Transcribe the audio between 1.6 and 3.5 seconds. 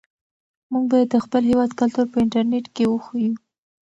کلتور په انټرنيټ کې وښیو.